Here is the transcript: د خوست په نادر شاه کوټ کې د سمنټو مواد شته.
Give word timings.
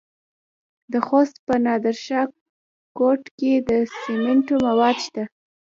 د 0.91 0.93
خوست 1.07 1.35
په 1.47 1.53
نادر 1.65 1.95
شاه 2.05 2.27
کوټ 2.97 3.21
کې 3.37 3.53
د 3.69 3.71
سمنټو 4.01 4.55
مواد 4.67 4.97
شته. 5.05 5.23